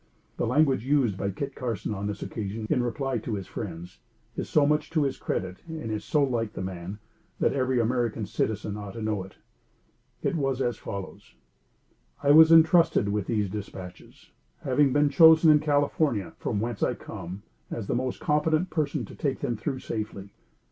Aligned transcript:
The 0.37 0.47
language 0.47 0.83
used 0.83 1.15
by 1.15 1.29
Kit 1.29 1.53
Carson 1.53 1.93
on 1.93 2.07
this 2.07 2.23
occasion, 2.23 2.65
in 2.71 2.81
reply 2.81 3.19
to 3.19 3.35
his 3.35 3.45
friends, 3.45 3.99
is 4.35 4.49
so 4.49 4.65
much 4.65 4.89
to 4.89 5.03
his 5.03 5.15
credit 5.17 5.57
and 5.67 5.91
is 5.91 6.03
so 6.03 6.23
like 6.23 6.53
the 6.53 6.63
man, 6.63 6.97
that 7.39 7.53
every 7.53 7.79
American 7.79 8.25
citizen 8.25 8.77
ought 8.77 8.93
to 8.93 9.01
know 9.03 9.21
it. 9.23 9.35
It 10.23 10.35
was 10.35 10.59
as 10.59 10.77
follows: 10.77 11.35
"I 12.23 12.31
was 12.31 12.51
intrusted 12.51 13.09
with 13.09 13.27
these 13.27 13.47
dispatches, 13.47 14.31
having 14.63 14.91
been 14.91 15.09
chosen 15.11 15.51
in 15.51 15.59
California, 15.59 16.33
from 16.39 16.59
whence 16.59 16.81
I 16.81 16.95
come, 16.95 17.43
as 17.69 17.85
the 17.85 17.93
most 17.93 18.19
competent 18.19 18.71
person 18.71 19.05
to 19.05 19.13
take 19.13 19.41
them 19.41 19.55
through 19.55 19.77
safely. 19.81 20.31